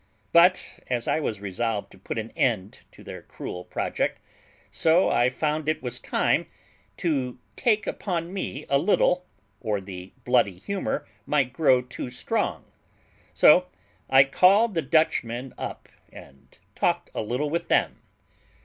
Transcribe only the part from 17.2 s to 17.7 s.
little with